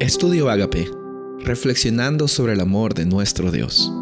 [0.00, 0.90] Estudio Agape,
[1.40, 3.92] reflexionando sobre el amor de nuestro Dios.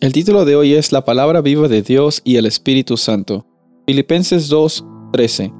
[0.00, 3.44] El título de hoy es La palabra viva de Dios y el Espíritu Santo.
[3.84, 5.52] Filipenses 2:13.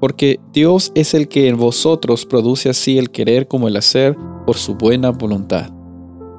[0.00, 4.16] Porque Dios es el que en vosotros produce así el querer como el hacer
[4.46, 5.70] por su buena voluntad.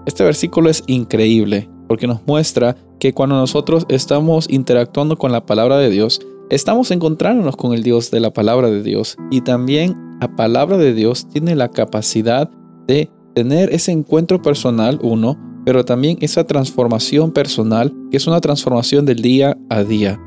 [0.05, 5.77] Este versículo es increíble porque nos muestra que cuando nosotros estamos interactuando con la palabra
[5.77, 6.19] de Dios,
[6.49, 10.93] estamos encontrándonos con el Dios de la palabra de Dios y también la palabra de
[10.93, 12.49] Dios tiene la capacidad
[12.87, 19.05] de tener ese encuentro personal, uno, pero también esa transformación personal, que es una transformación
[19.05, 20.17] del día a día.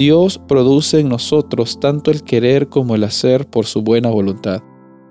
[0.00, 4.64] Dios produce en nosotros tanto el querer como el hacer por su buena voluntad.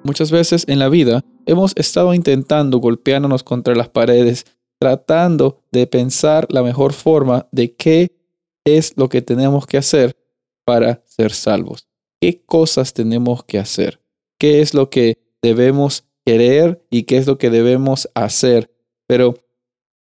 [0.04, 4.46] Muchas veces en la vida hemos estado intentando golpeándonos contra las paredes,
[4.80, 8.12] tratando de pensar la mejor forma de qué
[8.66, 10.18] es lo que tenemos que hacer
[10.66, 11.88] para ser salvos
[12.24, 14.00] qué cosas tenemos que hacer,
[14.40, 18.72] qué es lo que debemos querer y qué es lo que debemos hacer.
[19.08, 19.36] Pero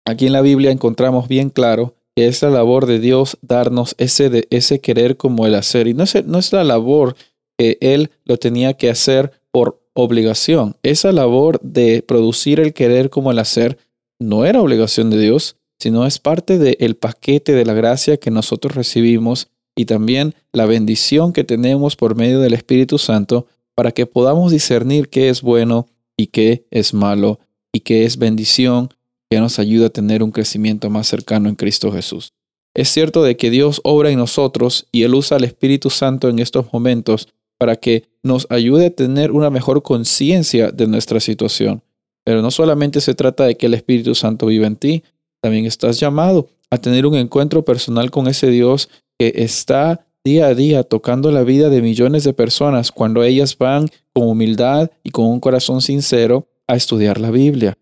[0.06, 4.30] aquí en la Biblia encontramos bien claro que es la labor de Dios darnos ese,
[4.30, 5.88] de, ese querer como el hacer.
[5.88, 7.18] Y no es, no es la labor
[7.58, 10.78] que Él lo tenía que hacer por obligación.
[10.82, 13.78] Esa labor de producir el querer como el hacer
[14.18, 18.76] no era obligación de Dios, sino es parte del paquete de la gracia que nosotros
[18.76, 24.52] recibimos y también la bendición que tenemos por medio del Espíritu Santo para que podamos
[24.52, 27.40] discernir qué es bueno y qué es malo
[27.74, 28.94] y qué es bendición
[29.30, 32.34] que nos ayuda a tener un crecimiento más cercano en Cristo Jesús.
[32.76, 36.40] Es cierto de que Dios obra en nosotros y Él usa al Espíritu Santo en
[36.40, 41.84] estos momentos para que nos ayude a tener una mejor conciencia de nuestra situación.
[42.24, 45.04] Pero no solamente se trata de que el Espíritu Santo viva en ti,
[45.42, 50.56] también estás llamado a tener un encuentro personal con ese Dios que está día a
[50.56, 55.26] día tocando la vida de millones de personas cuando ellas van con humildad y con
[55.26, 57.78] un corazón sincero a estudiar la Biblia.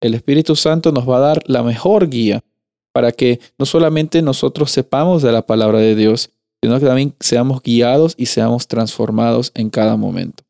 [0.00, 2.42] El Espíritu Santo nos va a dar la mejor guía
[2.92, 6.30] para que no solamente nosotros sepamos de la palabra de Dios,
[6.62, 10.44] sino que también seamos guiados y seamos transformados en cada momento.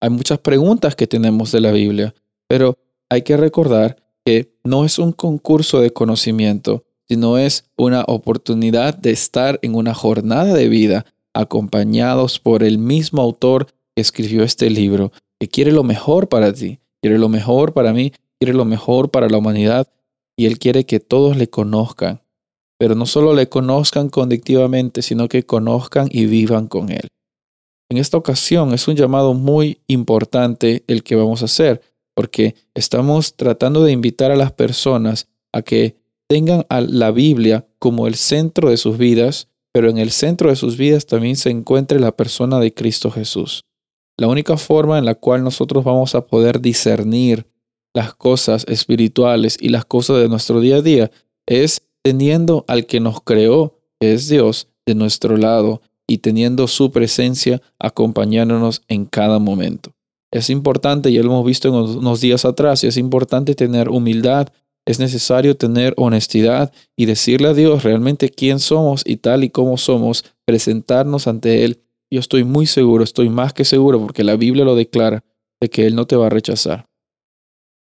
[0.00, 2.14] Hay muchas preguntas que tenemos de la Biblia,
[2.46, 2.78] pero
[3.08, 9.10] hay que recordar que no es un concurso de conocimiento, sino es una oportunidad de
[9.10, 15.12] estar en una jornada de vida acompañados por el mismo autor que escribió este libro,
[15.38, 19.28] que quiere lo mejor para ti, quiere lo mejor para mí, quiere lo mejor para
[19.28, 19.86] la humanidad,
[20.36, 22.20] y Él quiere que todos le conozcan,
[22.78, 27.08] pero no solo le conozcan conductivamente, sino que conozcan y vivan con Él.
[27.88, 31.80] En esta ocasión es un llamado muy importante el que vamos a hacer,
[32.14, 35.96] porque estamos tratando de invitar a las personas a que
[36.28, 40.56] tengan a la Biblia como el centro de sus vidas, pero en el centro de
[40.56, 43.64] sus vidas también se encuentre la persona de Cristo Jesús.
[44.18, 47.46] La única forma en la cual nosotros vamos a poder discernir
[47.94, 51.10] las cosas espirituales y las cosas de nuestro día a día
[51.46, 56.92] es teniendo al que nos creó, que es Dios, de nuestro lado y teniendo su
[56.92, 59.92] presencia acompañándonos en cada momento.
[60.30, 64.48] Es importante, ya lo hemos visto en unos días atrás, y es importante tener humildad
[64.86, 69.76] es necesario tener honestidad y decirle a Dios realmente quién somos y tal y como
[69.76, 71.82] somos, presentarnos ante Él.
[72.08, 75.24] Yo estoy muy seguro, estoy más que seguro porque la Biblia lo declara,
[75.60, 76.86] de que Él no te va a rechazar.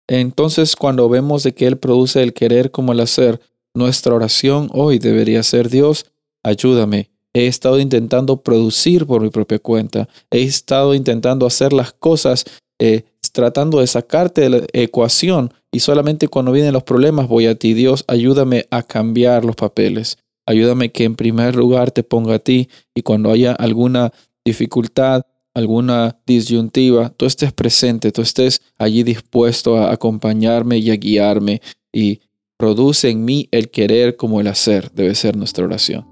[0.07, 3.41] Entonces, cuando vemos de que Él produce el querer como el hacer,
[3.75, 6.05] nuestra oración hoy debería ser Dios,
[6.41, 7.09] ayúdame.
[7.33, 10.07] He estado intentando producir por mi propia cuenta.
[10.29, 12.45] He estado intentando hacer las cosas
[12.79, 17.55] eh, tratando de sacarte de la ecuación y solamente cuando vienen los problemas voy a
[17.55, 17.73] ti.
[17.73, 20.19] Dios, ayúdame a cambiar los papeles.
[20.45, 24.13] Ayúdame que en primer lugar te ponga a ti y cuando haya alguna
[24.45, 25.23] dificultad,
[25.55, 32.21] alguna disyuntiva, tú estés presente, tú estés allí dispuesto a acompañarme y a guiarme y
[32.57, 36.05] produce en mí el querer como el hacer, debe ser nuestra oración.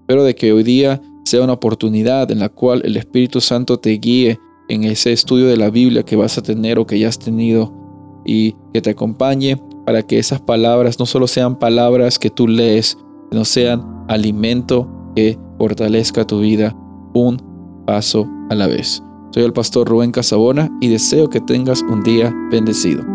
[0.00, 3.90] Espero de que hoy día sea una oportunidad en la cual el Espíritu Santo te
[3.92, 7.18] guíe en ese estudio de la Biblia que vas a tener o que ya has
[7.18, 7.79] tenido
[8.24, 12.98] y que te acompañe para que esas palabras no solo sean palabras que tú lees,
[13.30, 16.76] sino sean alimento que fortalezca tu vida
[17.14, 17.38] un
[17.86, 19.02] paso a la vez.
[19.32, 23.09] Soy el pastor Rubén Casabona y deseo que tengas un día bendecido.